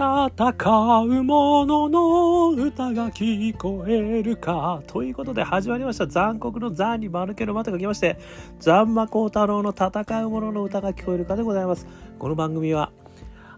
[0.00, 4.82] 戦う者のの歌が聞こえるか。
[4.86, 6.06] ということで始まりました。
[6.06, 8.18] 残酷の残に丸けのまとが来まして、
[8.60, 11.86] 残魔高太郎の戦う者の歌が聞こえるかでございます。
[12.18, 12.92] この番組は、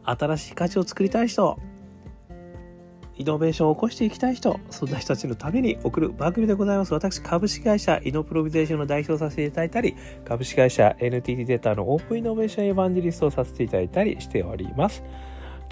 [0.03, 1.61] 新しい価値を作りたい人、
[3.17, 6.93] イノベーションを起こしていきたい人、そんな人たちのために送る番組でございます。
[6.93, 15.05] 私、株式会社イノプロビゼーションの代表させていただいたり、株式会社 NTT データのオープンイノベーションエヴァンジリストをさせていただいたりしております。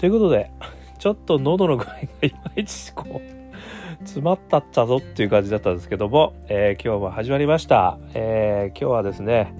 [0.01, 0.49] ということで、
[0.97, 7.99] ちょっと喉の具合がいまいちこう、詰まったっちゃぞっていう感じだったんですけども、えー、今日も始まりました。
[8.15, 9.53] えー、今日はですね、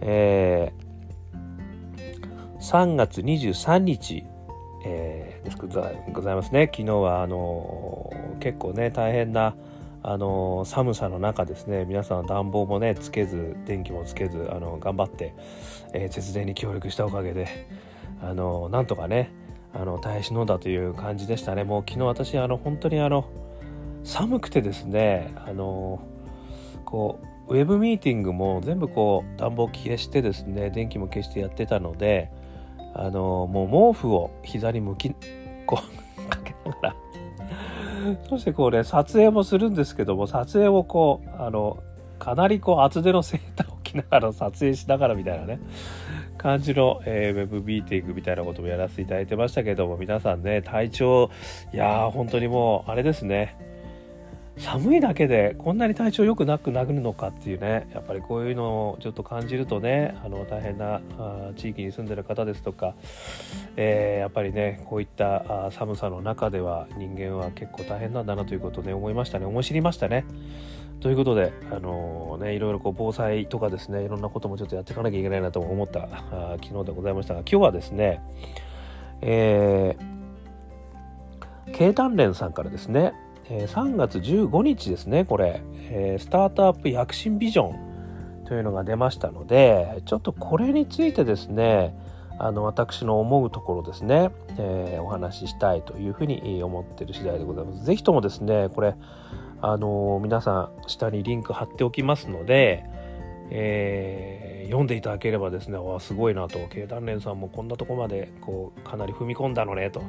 [0.00, 4.24] えー、3月23日、
[4.86, 5.68] えー、ですご
[6.22, 6.70] ざいますね。
[6.74, 9.56] 昨日はあのー、結構ね大変な
[10.02, 15.34] あの、寒さの中ですね皆さん暖房もねつけず電気もつけずあの頑張って、
[15.92, 17.68] え節電に協力したおかげで
[18.22, 19.38] あのなんとかね
[19.72, 21.64] あの耐え忍んだという感じでしたね。
[21.64, 23.24] もう昨日私あの本当にあの
[24.04, 26.00] 寒くてですねあの
[26.84, 32.30] こうウェブミーティングも全部こう暖房消してですね電気も消してやってたので
[32.94, 35.14] あのもう毛布を膝に向き
[35.66, 35.80] こ
[36.18, 36.96] う かけながら
[38.28, 41.78] そしてこうね撮影もするんですけども撮影をこうあの
[42.18, 45.60] かなりこう厚手のセーターを着ながら撮影しながらみたいなね
[46.40, 51.30] 感じの、えー、ウェブミーティングみたいなこともやらせていただいてましたけども皆さんね体調
[51.74, 53.58] いやー本当にもうあれですね
[54.56, 62.94] 寒いだけでこんなに体調良くなくなるのかっていうねやっぱりこういうのをちょっと感じるとねあの大変なあ地域に住んでる方ですとか、
[63.76, 70.24] えー、やっぱりねこういったあ寒さの中では人間は結構大変なんだなということで、ね、思いましたね思い知りましたね。
[71.00, 78.22] ということで、あのー、ね、いろいろこう防災とかですねいろんなこともちょっとやっていかなきゃいけないなと思ったあ昨日でございましたが今日はですね、
[79.22, 83.14] えー、経団連さんからですね
[83.50, 85.60] え3月15日ですねこれ、
[85.90, 91.94] えスタートアップ躍進ビジョンというのが出ましたのでちょっとこれについてですね
[92.38, 97.84] あの私の思うところですね、えー、お話ししたいというふうに思ってる次第でございます。
[97.84, 98.94] ぜひともですねこれ
[99.62, 102.84] あの皆さん下にリンク貼っておきますので、
[103.50, 110.02] えー、読んでいただければですねわすごいなと経団連さんもこんなとこまでこうかなり踏み込んだのねと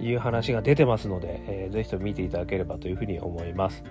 [0.00, 3.82] いう話が出てますので、えー、ぜひと見ていただければというふうに思います。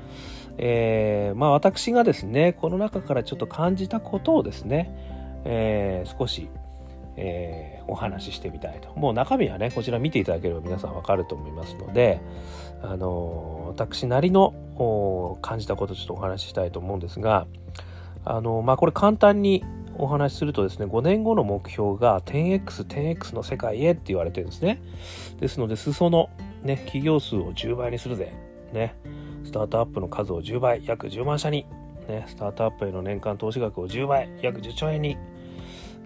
[0.57, 4.89] えー、まあ私がですねこの中からちょっと感じたことをですね、
[5.43, 6.49] えー、少し
[7.17, 8.93] えー、お話ししてみたいと。
[8.99, 12.19] もう中身はね、こちら見ていただければ皆さんわかると思いますので、
[12.81, 14.53] あのー、私なりの
[15.41, 17.47] 感じたことをちょっとお話ししたいと思うんですが、
[18.23, 19.63] あのまあこれ簡単に
[19.97, 24.81] お話しするとですね5年後の目標が 10x10x 10X の世界へって言われてるんですね。
[25.39, 26.29] ですので裾の
[26.63, 28.33] ね企業数を10倍にするぜ。
[28.73, 28.95] ね。
[29.43, 31.65] スタートアップの数を10倍約10万社に。
[32.07, 32.25] ね。
[32.27, 35.17] スタートアップへの年間投資額を10倍約10兆円に。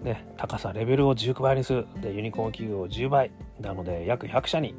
[0.02, 0.26] ね。
[0.36, 1.86] 高さレベルを19倍にする。
[2.00, 3.30] でユニコーン企業を10倍。
[3.60, 4.74] なので約100社に。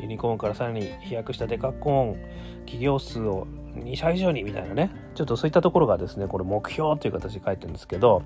[0.00, 2.16] ユニコーンからさらに飛躍したデカコーン
[2.60, 8.22] 企業数を2社以上にみたいなねちょっとそういったところがですねこれ目標という形で書いてるんですけど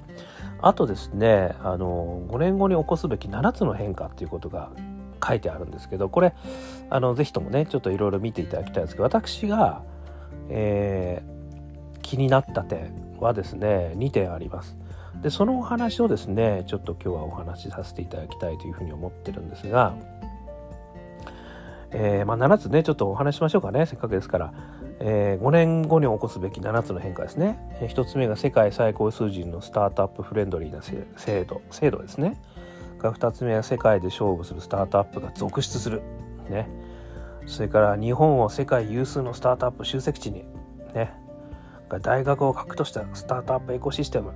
[0.61, 4.71] あとですねあの5年後に起こすべき7つの変化っていうことが
[5.27, 6.35] 書いてあるんですけどこれ
[6.91, 9.83] あのぜひともねちょっといろいろ見ていただきたいんですけど私が、
[10.49, 14.77] えー、気になった点はですね2点あります。
[15.23, 19.95] でそのお話をですねちょっと今日はお話しさせていただきたいというふうに思ってるんですが、
[21.97, 24.53] えー、まあ、7つねちょっとお話しましょうかねせっかくですから。
[25.01, 31.63] えー、5年後に起こすべき7つの変化ですね、えー、1つ目が世界最高数字のスタートアップフレンドリーな制度。
[31.71, 32.41] 制度ですね。
[32.99, 36.03] 2つ目は世界で勝負するスタートアップが続出する。
[36.49, 36.69] ね。
[37.47, 40.45] それから日本を世界有数のスタートアップ集積地に。
[40.95, 41.13] ね。
[42.03, 44.33] 大学を核としたスタートアップエコシステム。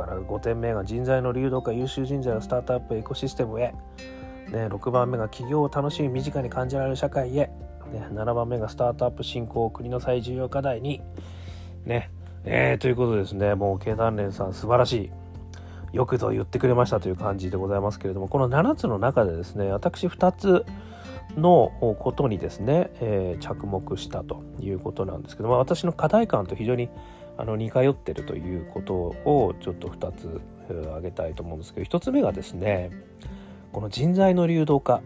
[0.00, 3.74] から5点目が人材の流動化優秀人材のスタートアップエコシステムへ、
[4.50, 7.50] ね、6番目が企業を楽しみ身近に感じられる社会へ。
[7.92, 11.00] ね、7番目がスタートアップ振興国の最重要課題に。
[11.84, 12.10] ね
[12.44, 13.54] えー、ということですね。
[13.54, 15.10] もう経団連さん素晴らしい。
[15.92, 18.28] よくぞ言ってくれましたという感じでございますけれども。
[18.28, 20.64] この7つの中でですね私2つ
[21.36, 26.88] のことにですね、えー、着目したということなんですけども私の課題感と非常に
[27.36, 32.90] あの似通ってるということをちょっと2つ挙げたいと思うんですけど1つ目がですね
[33.72, 35.00] この人材の流動化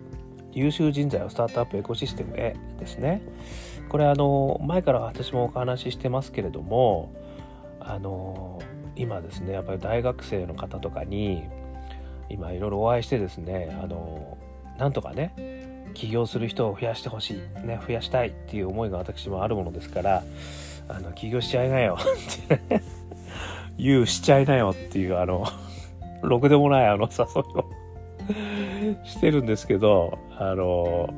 [0.52, 3.22] 優秀人材をスタートアップエコシステムへですね。
[3.88, 7.12] これあの前から私もお話ししてますけれども
[7.80, 8.60] あの
[8.96, 11.44] 今ですねやっぱり大学生の方とかに
[12.28, 14.38] 今いろいろお会いしてですねあの
[14.78, 20.24] なんとかね起業する人を増やしてほしい、ね、増やしたいっていう思いが私もあるものですから
[20.88, 22.82] あの起業しちゃいなよってね
[23.78, 25.46] 言うしちゃいなよっていうあの
[26.22, 27.83] ろくでもないあの誘いを
[29.04, 31.12] してるんですけどあの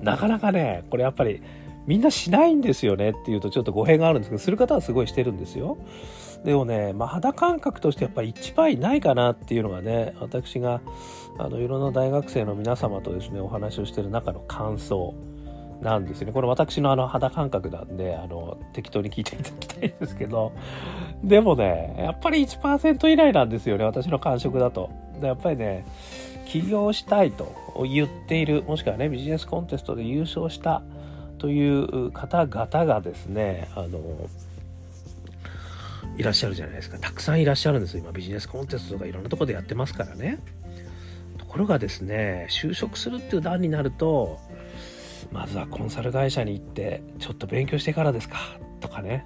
[0.00, 1.42] なかなかねこれやっぱり
[1.86, 5.78] みんなしないんですよねっていうとちょっと語弊があるんですけどする方はすごいしてるんですよ。
[6.44, 10.80] でもね、まあ、肌感覚としてやっぱり一番いないかなっていうのがね私が
[11.38, 15.14] あのいろんな大学生の皆様とですねお話をしてる中の感想
[15.82, 16.32] なんですね。
[16.32, 20.52] これ私のあの肌感覚なんであの適当に聞いていただきたいんですけど。
[21.24, 24.90] でもねやっぱり1%以内なんですよね私の感触だと。
[25.20, 25.84] でやっぱりね
[26.50, 27.54] 起業したいと
[27.88, 30.82] 言っているもしくはねビジネスコンテストで優勝した
[31.38, 33.68] という方々がですね。
[33.76, 34.00] あの
[36.16, 36.98] いらっしゃるじゃないですか。
[36.98, 40.40] たくさんいらっしゃるんです今ビジネスコンテストとかいろんなとこでやってますからね。
[41.38, 44.40] ところがですね就職するっていう段になると
[45.30, 48.38] まずはコンサル会社に行ってちょっと勉強してからですか。
[48.80, 49.24] とかね。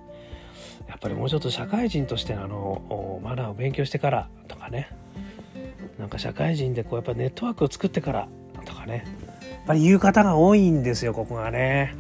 [0.89, 4.91] やっぱりもうちょっと社会人としてのあのマナーを勉強してからとかね。
[5.99, 8.29] なんか社会人でこうやっぱネットワークを作ってから
[8.65, 9.05] とかね。
[9.51, 11.95] やっぱり言う方が多いんですよここがね。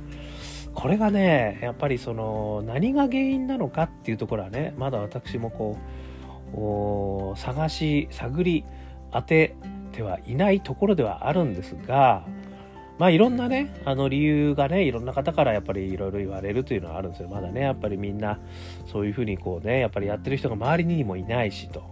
[0.75, 8.64] これがねやっぱりその何が原因なのかっていうところはねまだ私もこう探し探り
[9.12, 9.55] 当て
[9.93, 12.26] てはいないところではあるんですが
[12.99, 17.29] まあいろんなねあの理由がねいろんな方からやっぱりいろいろ言われるというのはあるんですよ。
[17.29, 18.38] まだねやっぱりみんな
[18.87, 21.82] そういうふうにこうねやっぱりやってる人が周りにもいないしと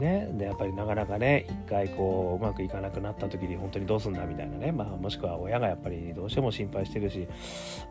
[0.00, 7.28] ね、でやっぱりなかなかね一回こううまくいかなくなった時に本当にどうすんだみたいなね、まあ、もしくは親がやっぱりどうしても心配してるし。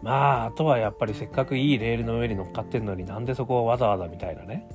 [0.01, 4.67] まああとはやっぱりせっかくいいレールの上に乗っかってんのになんでそこをわざわざみたいなね。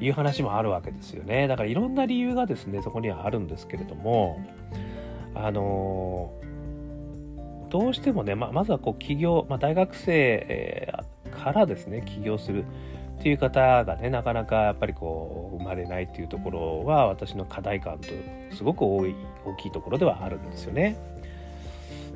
[0.00, 1.48] いう話もあるわけですよね。
[1.48, 4.38] だからいろんな理由がですねそこにはあるんですけれども。
[5.34, 6.32] あの
[7.70, 10.12] どうしてもねままずはこう起業、まあ、大学生、
[10.48, 11.04] えー、
[11.38, 12.64] からですね起業する
[13.18, 18.08] っていう方がねなかなかやっぱりこう生まれないっていうところは私の課題感と
[18.54, 19.14] すごく多い
[19.44, 20.96] 大きいところではあるんですよね。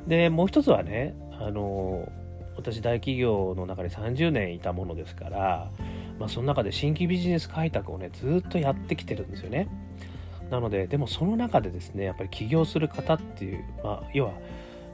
[0.07, 2.07] でもう一つはねあの
[2.55, 5.71] 私大企業の中で30年いたものですから、
[6.19, 9.67] まあ、その中で新規ビジネス開拓をねずっとやってきてるんですよね。
[10.49, 14.33] なのででもその中でですねやっぱり起業する方っていう、まあ、要は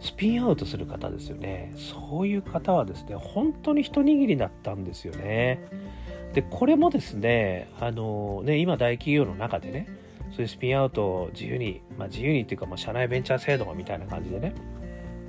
[0.01, 5.63] スピンアウトする方ですよねそういう方はですね本当に一握りだったんですよね。
[6.33, 9.87] でこれもですねあのね今大企業の中でね
[10.31, 14.53] そういうスピンアウトを自由に、まあ、自由にっていうか、まあ、社内ベンチャー制度みたいな感じでね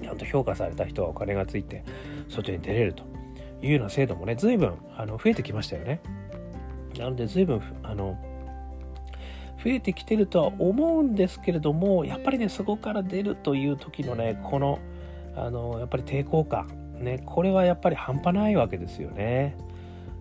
[0.03, 1.85] ちゃんと評価された人はお金がついて
[2.29, 3.03] 外に出れると
[3.63, 6.01] いうような制度もね随分あの増えてきましたよね。
[6.99, 8.19] なので随分あの
[9.63, 14.79] 増えてきてるとは思うんですけれどもやっぱりねそこから出るという時のねこの
[15.37, 16.69] あのやっぱり抵抗感
[16.99, 19.57] ねこれはやっぱり半端ないわけですよね。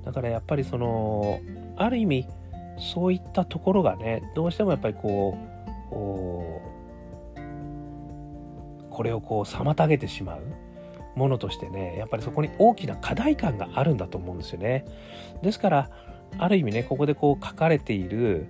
[0.06, 1.40] だからやっぱりその
[1.78, 2.28] ある意味
[2.78, 5.94] そういったところがねどうしてもやっぱりこう
[8.90, 10.44] これをこう妨げてしまう
[11.16, 14.86] ものとしてねやっぱりそこに大きな課題感があるんだと思うんですよね。
[15.42, 15.90] ですから
[16.38, 18.48] ある意味ねここでこう書かれている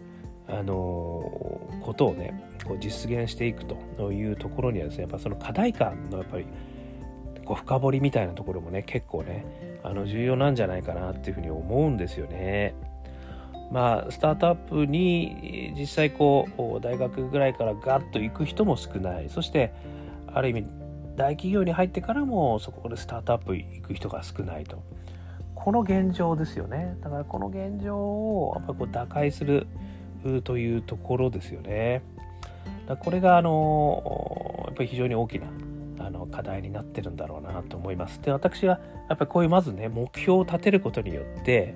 [0.49, 6.45] あのことをねこう実現していくというところにはですねやっぱその課題感のやっぱり
[7.45, 12.75] こう深掘りみたいなところもね結構ねあの重要なんじゃないかなっていうふうに思うんですよね。
[13.71, 16.47] まあスタートアップに実際こ
[16.77, 19.29] う大学ぐらいからガッと行く人も少ない。
[19.29, 19.71] そして
[20.27, 20.65] ある意味
[21.15, 24.81] 大企業に入ってからもそこでスタートアップ行く人が少ないと。
[25.53, 26.97] この現状ですよね。
[27.01, 29.67] だからこの現状をやっぱこう打開する
[30.43, 32.01] というところですよね
[32.87, 35.47] だこれがあのやっぱり非常に大きな
[35.99, 38.21] あの課題になってるんだろうなと思います。
[38.21, 41.75] で私はやっぱりこういうまずね目標を立てることによって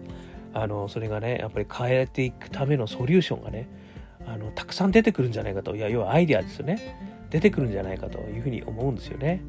[0.53, 3.67] あのそれがねやっぱり変えていくためのソリューションがね
[4.25, 9.41] あのたくさん出てくるんじゃないかといや要はアイデアですよね出てくるんじゃないかというふうに思うんですよね。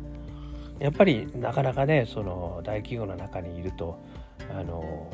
[0.80, 4.02] やっぱりなかなかねその大企業の中にいると
[4.50, 5.08] あの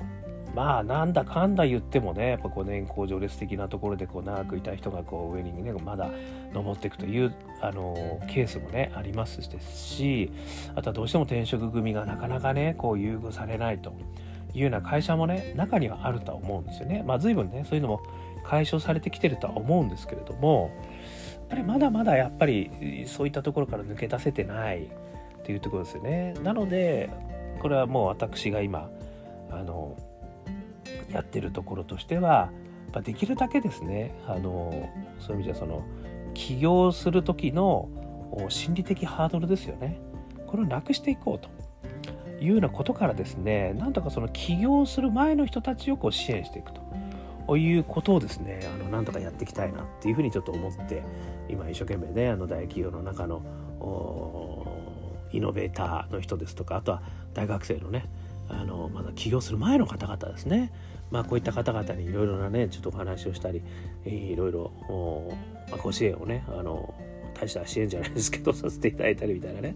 [0.54, 6.10] まあなんだかんだ言ってもねやっぱこう年功序列的なところでこう長くいた人がこう上にねまだ
[6.52, 10.32] 登っていくというあのケースもねありますし
[10.74, 13.92] あとはどうしても転職組がなかなかねこう優遇されないと
[14.54, 17.04] いうような会社もね中にはあるとは思うんですよね。
[17.06, 18.02] まあ随分ねそういうのも
[18.44, 20.70] 解消されてきてるとは思うんですけれども
[21.34, 24.88] やっぱりまだまだやっぱりそういったところから抜け出せてないっ
[25.44, 26.34] ていうところですよね。
[26.42, 27.10] なので
[27.60, 28.90] これはもう私が今
[29.50, 29.96] あの
[31.12, 32.50] やってるところとしては
[32.94, 35.84] やできるだけですねあのそういう意味じゃその
[36.34, 37.88] 起業する時の
[38.48, 40.00] 心理的ハードルですよね。
[40.46, 41.48] これをなくしていこうと。
[42.40, 46.80] いうようなことからですねなんとかその起業する前の人たちをこう支援していくと。
[47.56, 51.02] いうことをですねあのなんとかやっていきたいなっていうふうにちょっと思って
[51.48, 53.42] 今一生懸命ねあの大企業の中の
[55.32, 57.02] イノベーターの人ですとかあとは
[57.34, 58.08] 大学生のね
[58.48, 60.72] あのまだ起業する前の方々ですね。
[61.10, 63.62] まあこういった方々にいろいろなねちょっとお話をしたり
[64.04, 64.72] いろいろ、
[65.70, 66.94] まあ、ご支援をねあの
[67.34, 69.74] 大した支援じゃないですけど させていただいたりみたいなね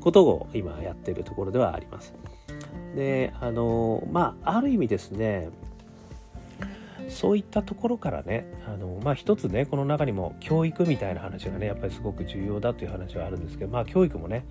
[0.00, 2.14] ことを今やっているところではあります。
[2.94, 5.50] であのまあある意味ですね
[7.08, 14.44] そういったところからねあのまあ一つねこの中にも教育みたいな話がねやっぱりすごく重要だという話はあるんですけどまあ教育もね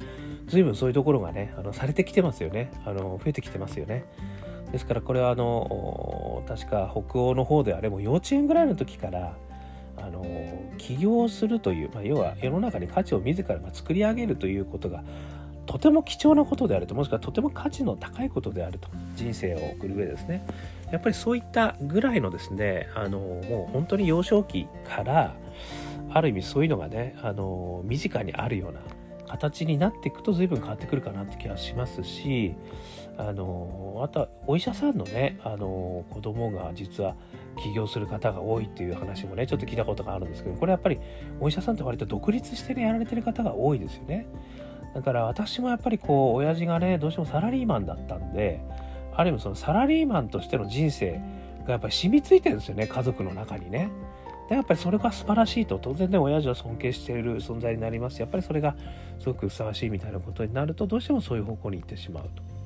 [0.48, 4.06] 随分そういうところがねあのされてきてますよねあの増えてきてますよね。
[4.72, 9.38] ですからこれはあの確か北欧の方であれも幼稚園ぐらいの時から
[9.98, 10.26] あの
[10.78, 15.04] 起業するという、まあ、要は世の中に価値を自らが作り上げるということが
[15.66, 20.46] とても貴重なことであるともしくはとても価値の高いことであると人生を送る上ですね。
[20.92, 25.36] やっぱりそういったぐらいのですねあのもう本当に幼少期から
[26.10, 28.80] ある意味そういうのがねあの身近にあるような
[29.28, 32.56] 形になっていくと随分変わってくるかなって気がしますし
[33.18, 37.16] あのあとはお医者さんのねあの子供が実は
[37.64, 41.00] 起業する方が多いっていう話もねちょっと聞いたことがあるんですけどこれやっぱり
[41.40, 44.28] お医者さんって割と独立してやられてる方が多いですよね。
[44.94, 48.62] だから私もやっぱりこう親父がねどうしてもサラリーマンだったんで
[49.14, 51.20] ある意味そのサラリーマンとしての人生
[51.66, 53.90] がやっぱり染みついてるんですよね家族の中にね。
[54.50, 58.76] でやっぱりそれが素晴らしいと当然ね親父は尊敬している存在になりますやっぱりそれが
[59.20, 62.57] すごくふさわしいみたいなことになるとどうしてもそういう方向に行ってしまうと。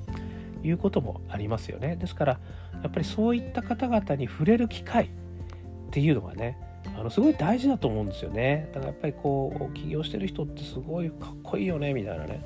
[0.62, 1.96] いうこともありますよね。
[1.96, 2.40] ですから
[2.82, 5.08] やっぱりそういった方々に触れる機会っ
[5.90, 6.58] ていうのがね
[6.96, 8.68] あのすごい大事だと思うんですよね。
[8.72, 12.44] だからやっぱりこう起業してる人ってすごいかっこいいよねみたいなね。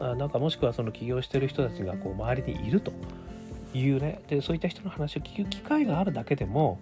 [0.00, 2.92] あなんかもしくはその起業してる人たちがこう周りにいると
[3.74, 4.20] いうね。
[4.28, 6.78] でそういった人の話を聞く機会があるだけでも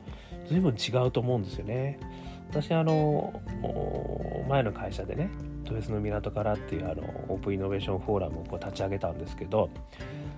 [0.49, 1.99] 随分違うと思うんですよね。
[2.51, 3.41] 私あの
[4.49, 5.31] 前の会社でね
[5.65, 9.69] 豊洲の港からっていうあのオープンイノベーションフォーラムをこう立ち上げたんですけど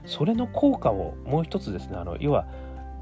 [0.07, 2.47] それの効果をもう一つですねあの要は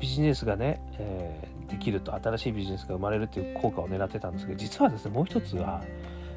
[0.01, 5.83] ビジネスがね、えー、できると新しいビジネスが生まれるっていう効果を狙ってたんですけど実はですねもう一つは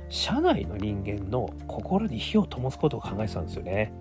[0.10, 3.94] 社内の人間の心に火を灯すことを考えてたんですよね。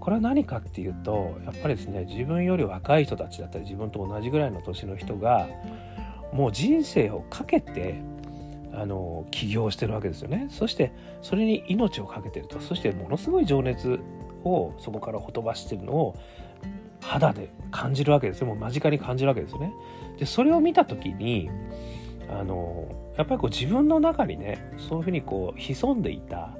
[0.00, 5.46] これは何かっていうとやっぱりですね自分より若い人たちだったり自分と同じぐらいの年の人が
[6.32, 8.00] もう人生をかけて
[8.72, 14.00] あの起業してるわけですよねそしてそれに命を懸けてるとそしてものすごい情熱
[14.44, 16.16] をそこからほとばしてるのを
[17.00, 18.46] 肌で感じるわけですよ。
[18.46, 19.72] もう間近に感じるわけですよね。
[20.18, 21.50] でそれを見た時に
[22.28, 26.50] あのやっぱりこう自分の中にねそういうふうにこう潜んでいた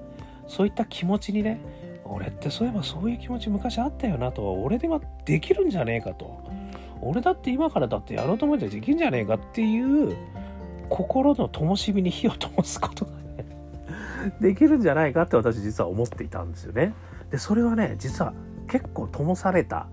[0.49, 1.61] そういった気持ちにね
[2.05, 6.41] 俺ってそういえばそういう気持ち昔あったよなと俺ではできるんじゃねえかと。
[7.03, 10.17] 俺だって今からだってやろうと思えばできんじゃねえかっていう
[10.91, 13.47] 心の灯火に火を灯すことがね
[14.41, 16.93] できるんじゃないかって私実は思っていたんですよね。
[17.31, 18.35] でそれはね実は
[18.69, 19.89] 結構灯された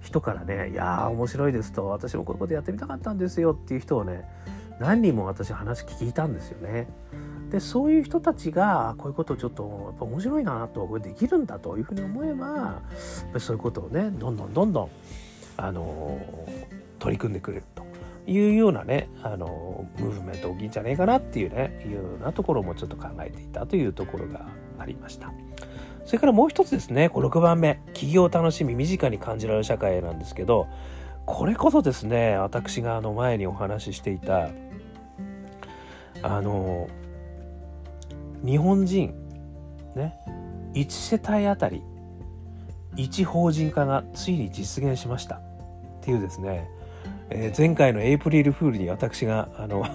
[0.00, 4.24] 人からね「いやー面白いです」と「私もこういうことやってみたかったんですよ」っていう人をね
[4.78, 6.88] 何人も私話聞いたんですよね。
[7.50, 12.80] でそういう人たちがこういうことをちょっとやっぱ面白いなとこれできるんだというふうに思えば
[13.38, 14.88] そういうことをねどんどんどんどん
[15.56, 16.18] あの
[17.00, 17.82] 取り組んでくれると
[18.30, 24.46] いうようなねあのムーブメント大きいんじゃねえかなっていうねいうようなところもちょっと考えていたというところが
[24.78, 25.32] ありました。
[26.10, 30.66] それからもう一つですね、こ6番目、企業楽しみ、身近に感じられる社会なんですけど、
[31.24, 34.48] これこそですね、私があの前にお話ししていた、
[36.20, 36.88] あの、
[38.44, 39.14] 日本人、
[39.94, 40.16] ね、
[40.74, 41.80] 1世帯あたり
[42.96, 45.36] 1法人化がついに実現しました。
[45.36, 45.40] っ
[46.00, 46.68] ていうですね、
[47.28, 49.82] えー、前回のエイプリルフールに私があの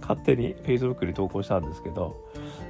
[0.00, 2.14] 勝手に Facebook に投稿したんですけど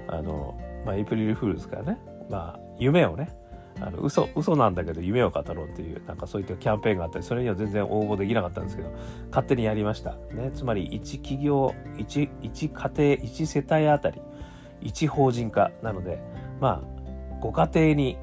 [0.08, 3.34] あのまあ、エイプリルフールですからね、まあ、夢をね、
[3.80, 8.90] あの嘘嘘なんだけど夢を語ろうっていうなんかそういったキャンペーンがあったりそれには全然応募できなかったんですけど
[9.30, 14.20] 勝手にやりました、ね、つまり1企業 1, 1家庭1世帯あたり
[14.82, 15.70] 1法人化。
[15.82, 16.18] なので
[16.60, 18.18] まあご家庭に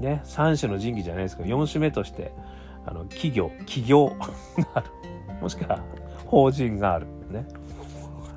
[0.00, 2.32] ね3種の神器じゃないですけど4種目として
[2.86, 4.16] あの企業企業 が
[4.74, 4.86] ある。
[5.40, 5.82] もしくは
[6.26, 7.06] 法人がある。
[7.30, 7.46] ね。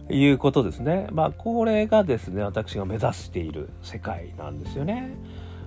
[0.09, 1.07] いうことですね。
[1.11, 5.15] まあ、これがですね、私が目指している世界なんですよね。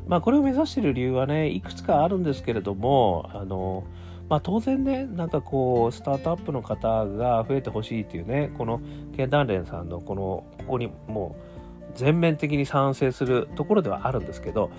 [0.06, 3.84] まあ、これを目指している理由はね、いくつかあるんですけれども、あの、
[4.28, 8.80] まあ、当然ね、なんかこう、スタートアップの方が増えてほしいっていうね、この
[9.16, 11.56] 経団連さんのこの、ここにもう
[11.96, 14.70] 全面的に賛成するところではあるんですけど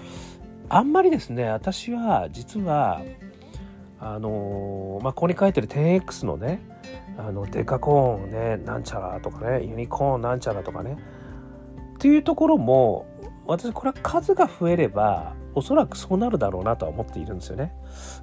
[0.70, 3.02] あんまりですね私は実は
[4.00, 6.62] あのー、まあ、ここに書いてる 10X のね
[7.18, 10.98] あのデカコーンねなんちゃらとかねユニコーンなんちゃらとかね
[11.96, 13.08] っていうところも
[13.48, 17.74] 私これは数が増えればおそらくそうなるだろうなとは思っているんですよね。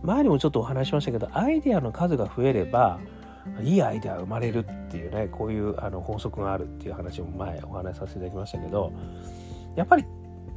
[0.02, 3.00] 前にもちょっとお話ししましたけどアイデアの数が増えれば
[3.60, 8.92] いいアイデア生まれるっていうねこういうあの法則があるっていう話も前お話しさせていただきましたけど
[9.74, 10.04] やっぱり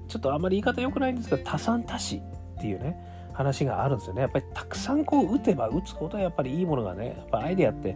[0.08, 2.22] ちょっとあんまり言い方良くないんですが多産多死っ
[2.62, 4.22] ていうね話があるんですよね。
[4.22, 7.96] やっぱりたくさんこう打てば打つほどやっぱりいいものがね、やっぱアイデアって、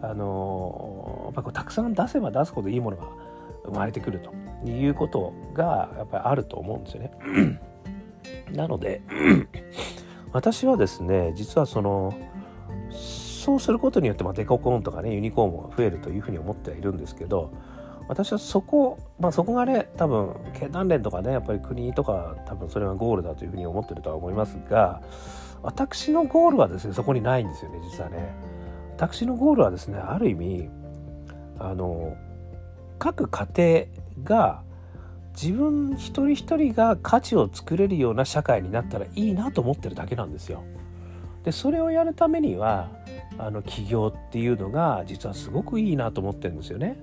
[0.00, 3.08] あのー、やっぱこうたくさん出せば出すほどいいものが
[3.64, 4.32] 生まれてくると
[4.64, 7.10] いうことがやっぱりあると思うんですよね。
[8.54, 9.02] なので、
[10.32, 12.14] 私はですね、実はその、
[12.92, 17.50] そうすることによって、まあ、デココーンとかね、ユニコーンも増えるというふうに思ってはいるんですけど、
[18.08, 25.02] 私はそこ、まあ、そこがね多分経団連とかねやっぱり国とか多分それがゴールだというふうに思ってるとは思いますが
[25.62, 28.34] 私のゴールはですねそこにないんですよね実はね
[28.96, 30.70] 私のゴールはですねある意味
[31.58, 32.16] あの
[32.98, 33.88] 各家
[34.24, 34.62] 庭が
[35.34, 40.64] 自分一人一人が価値を作れるような社会になったらいいなと思ってるだけなんですよ。
[41.44, 42.90] でそれをやるためには
[43.38, 46.96] あの起業っていうのが実はすごくいいなと思ってるんですよね。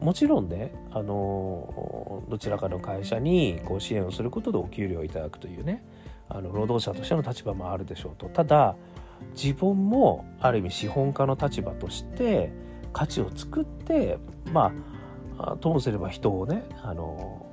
[0.00, 5.84] もちろんねあのどちらかの会社にこう支援をすることでお給料をいただくというね
[6.28, 8.28] あの労働者としての立場もあるでしょうと。
[8.28, 8.76] ただ
[9.34, 12.50] 自分もある意味資本家の立場として
[12.92, 14.18] 価値を作って
[14.50, 14.72] ま
[15.38, 17.46] あともすれば人をねあの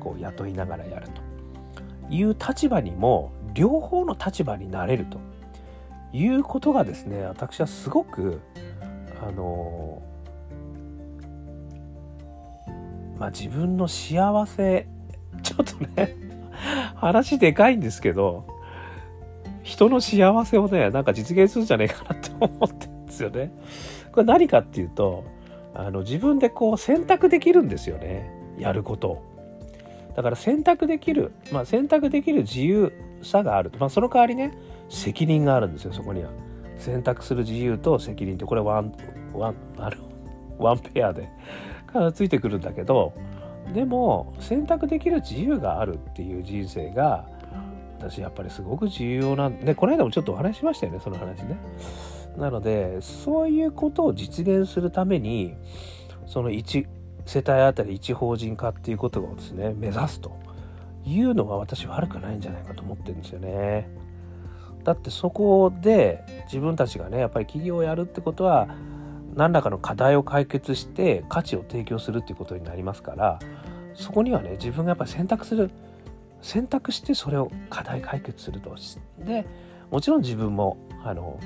[0.00, 1.22] こう雇いながらやると。
[2.10, 5.18] いう立場にも両方の立場になれると。
[6.14, 8.40] いうことがですね私はすごく
[9.20, 10.00] あの
[13.18, 14.86] まあ自分の幸せ、
[15.42, 16.16] ちょっとね、
[16.96, 18.46] 話でかいんですけど、
[19.62, 23.52] 人の幸せをね、なんか実現するんじゃねえかなって思ってるんですよね。
[24.12, 25.24] これ何かっていうと、
[25.74, 28.30] あの自分でこう選択できるんですよね。
[28.58, 29.22] やることを。
[30.14, 33.72] だから選択できる、まあ選択できる自由さがある。
[33.78, 34.52] まあその代わりね、
[34.88, 36.30] 責任があるんですよ、そこには。
[36.78, 38.92] 選択する自由と責任って、これワン、
[39.32, 39.96] ワン、あの、
[40.58, 41.28] ワンペアで
[42.12, 43.14] ついてくるんだけど
[43.72, 47.26] でも選択できる自由があるっていう人生が
[47.98, 51.56] 私やっぱりすごく重要なんでこの間もちょっとお話ししましたよねその話ね。
[52.36, 55.54] なのでそういうことを実現するために
[56.26, 56.86] その1
[57.24, 60.36] 世帯あたり1法人化っていうことをですね目指すと
[61.06, 63.88] いうのは私悪くないんじゃないかと思ってるんですよね。
[64.82, 68.68] だってそこで自分たちがねやっぱり企業をやるってことは
[69.34, 73.38] 何らかの課題を解決して価値を提供するっていうことになりますから
[73.94, 75.70] そこにはね自分がやっぱり選択する
[76.42, 78.76] 選択してそれを課題解決すると
[79.18, 79.46] で
[79.90, 81.40] もちろん自分もあの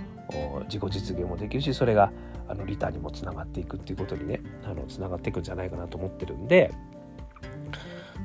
[0.64, 2.11] 自己実現もできるしそれが
[2.48, 6.72] あのリターンにもつながっていくっていうことにねあのつながっていくんじゃないかなと思ってるんで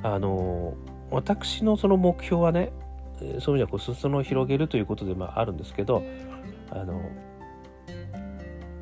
[0.02, 0.76] あの
[1.12, 2.72] 私のその目標はね
[3.20, 6.04] そういう意味ではこう裾野を広げるということでまああるんですけど
[6.72, 7.02] あの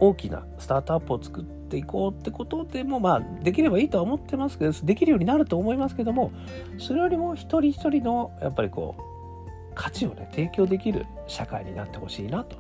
[0.02, 6.32] 大きなスタートアップを作っていこうってことでもまあできればいいとは思ってますけどできるようになると思いますけども
[6.80, 12.58] それよりも一人一人のやっぱりこう価値をね提供できる社会になってほしいなと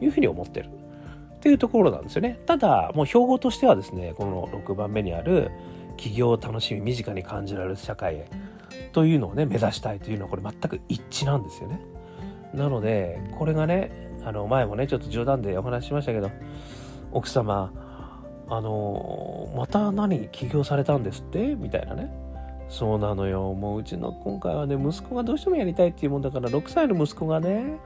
[0.00, 2.38] いうふうに思ってるっていうところなんですよね。
[2.44, 5.50] ただもう標語としてはですねこの6番目にある
[5.96, 8.30] 企業を楽しみ身近に感じられる社会へ
[8.92, 11.80] というのをね目指したいというのはこれ全く一致なんですよね。
[12.54, 16.30] なのでこれがねあの前もねちょっと冗談でお話ししましたけど
[17.12, 17.72] 奥様
[18.48, 21.54] あのまた何起業されたんですって？
[21.54, 22.10] みたいなね。
[22.68, 23.54] そうなのよ。
[23.54, 27.78] もううちの今回はね息子がどうしてもやりたいっていうもんだから6歳の息子がね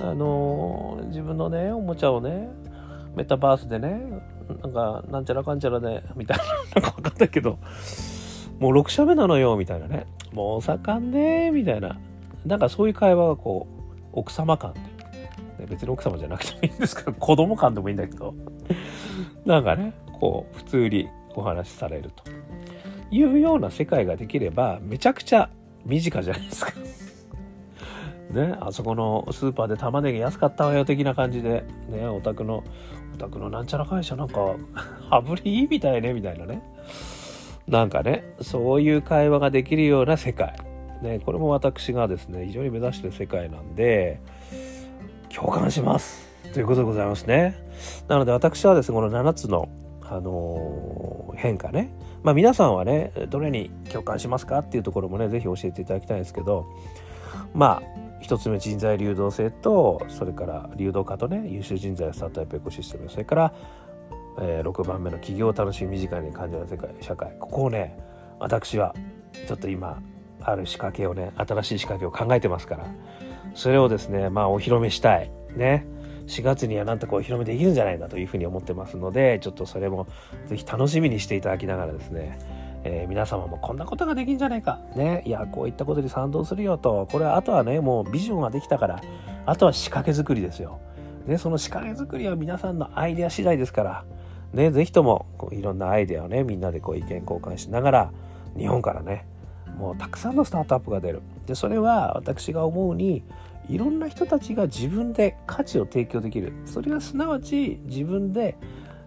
[0.00, 2.48] あの自分のねおもちゃをね
[3.14, 4.00] メタバースでね
[4.62, 6.44] なんかなんちゃらかんちゃらでみたいな。
[6.82, 7.58] なんか分かったけど
[8.58, 9.56] もう6社目なのよ。
[9.56, 10.06] みたいなね。
[10.32, 11.52] もう盛んね。
[11.52, 11.96] みたいな。
[12.44, 14.80] なんかそういう会話がこう奥様間で
[15.66, 18.34] 別に奥様じゃなくてもいいんですけど、子供感でもいいんだけど、
[19.44, 22.24] なんかね、こう、普通にお話しされると
[23.10, 25.50] いうような世界ができれば、めちゃくちゃ
[25.84, 26.72] 身近じゃないですか。
[28.30, 32.64] ね、あそこのスーパーで玉ねぎ安かったわよ的な感じで、ね、お宅の、
[33.14, 34.56] お宅のなんちゃら会社なんか、
[35.10, 36.62] 羽振りいいみたいね、みたいなね。
[37.68, 40.56] なんかね、そういう会話ができるような世界。
[41.02, 44.20] ね、これも私がですね、非常に目指してる世界なんで、
[45.36, 46.26] 共感します。
[46.54, 47.62] ということでございますね。
[48.08, 49.68] なので私はですね、この7つの、
[50.00, 51.92] あの変化ね。
[52.22, 56.64] まあ皆さんはね、どれに共感しますかっていうところもね、是非教えていただきたいんですけど、
[57.52, 63.10] まあ、一つ目人材流動性とそれから流動化とね優秀人材スタートアップエコシステム。
[63.10, 63.54] それから、
[64.40, 67.36] えー、6番目の企業を楽しみ身近に感じる世界社会。
[67.38, 67.98] ここをね
[68.38, 68.94] 私は
[69.46, 70.00] ちょっと今
[70.40, 72.86] ある仕掛けをね新しい仕掛けを考えてますから。
[73.56, 75.86] それをですねまあお披露目したいね
[76.28, 80.06] 4月にはなんとかお披露目できるんじゃないかというふうに思ってますのでちょっとそれも
[80.46, 82.38] 是非楽しみにしていただきながらですね
[82.88, 84.78] えー、皆様もこんなことができんじゃないか。
[84.94, 85.24] ね。
[85.26, 87.08] いや、こういったことに賛同するよと。
[87.10, 89.00] これはあとはね、もうビジョンができたから、
[89.44, 90.78] あとは仕掛け作りですよ。
[91.26, 94.04] ね、その仕掛け作りは皆さんのアイデア次第ですから、
[94.52, 98.12] ね、ぜひともこういろんなアイデアをね、みんなでこう意見交換しながら、
[98.56, 99.26] 日本からね、
[99.76, 101.22] もうたくさんのスタートアップが出る。
[101.46, 103.22] で、それは私が思うに、
[103.68, 106.52] いろんな人たちが自分で価値を提供できる。
[106.64, 108.56] それがすなわち自分で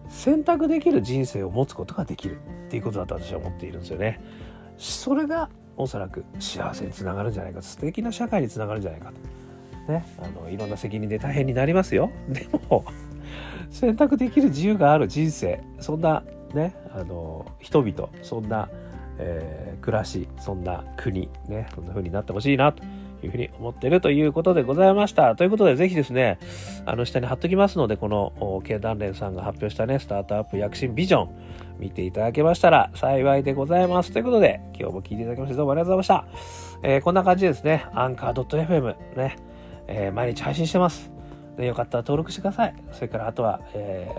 [0.08, 4.20] 選択できる人生を持つことができるっていうことだと私は思っているんですよね。
[4.76, 9.12] それがおそらく幸せにつながるんじゃないか素敵な社会につながるんじゃないか
[9.86, 9.92] と。
[9.92, 12.10] ね、あのいろんな責任で大変になりますよ。
[12.28, 12.84] でも
[13.70, 18.68] 選択できる自由がある人生そんなねあの人々そんな、
[19.22, 22.82] えー、暮らしそんな国ねそんな風になってほしいなと
[23.22, 25.36] いうふうに思っているということでございました。
[25.36, 26.38] ということで、ぜひですね、
[26.86, 31.28] あの下に貼っときますので、この経団連さんが発表したね、スタートアップ躍進ビジョン、
[31.78, 34.12] 見ていただけましたら幸いでございます。
[34.12, 36.32] ということで、今日も聞いていただきましてどうもありがとうございまし
[36.82, 36.88] た。
[36.88, 39.36] えー、こんな感じですね、アンカー .fm ね、
[39.86, 41.10] えー、毎日配信してます。
[41.58, 42.74] で、よかったら登録してください。
[42.92, 44.10] それからあとは、え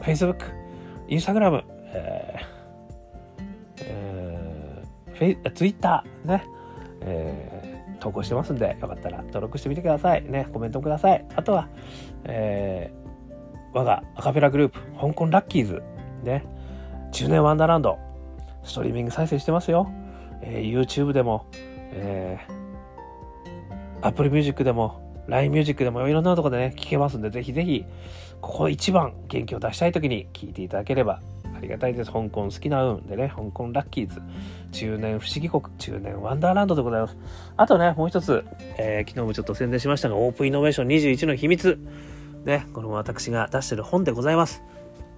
[0.00, 0.36] ー、Facebook、
[1.08, 2.55] Instagram、えー
[3.80, 6.44] えー、フェイ Twitter ね、
[7.00, 10.24] えー、投稿してますんで、よかったら登録してみてください。
[10.24, 11.24] ね、コメントください。
[11.34, 11.68] あとは、
[12.24, 15.82] えー、我がアカペラグループ、香港ラッキーズ、
[16.22, 16.44] ね、
[17.12, 17.98] 10年ワンダーランド、
[18.64, 19.90] ストリーミング再生してますよ。
[20.42, 21.46] えー、YouTube でも、
[21.92, 27.84] えー、Apple Music でも、LINE Music でもいろんなとこでね、聞けますんで、ぜひぜひ、
[28.40, 31.20] ここ一番元気を出したい時に聞いていただければ
[31.66, 32.10] りがたいです。
[32.10, 34.20] 香港好きな運でね、香港ラッキーズ、
[34.72, 37.16] 中年不思議国、中年ワンダーランドでございます。
[37.56, 38.44] あとね、もう一つ、
[38.78, 41.78] えー、昨日もちょっと宣伝しましたが、オープンイノベーション21の秘密。
[42.44, 44.62] ね、この私が出してる本でございます。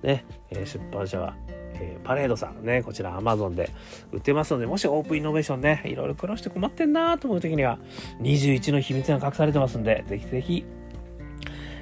[0.03, 1.37] ね、えー、出版社は、
[1.75, 3.71] えー、パレードさんね、こちら Amazon で
[4.13, 7.79] 売ってますので、もしオープンイノベーションね、いろいろ苦労して困ってんなと思う時には、
[8.21, 10.65] 21の秘密が隠されてますんで、ぜひぜひ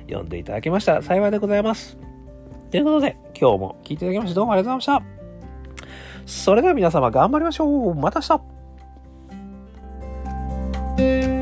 [0.08, 2.05] 読んでいただけました幸いでございます。
[2.70, 5.16] ということで、今日も聞いていただきましてどうもありがとうございました。
[6.26, 7.94] それでは皆様頑張りましょう。
[7.94, 8.40] また明
[10.96, 11.35] 日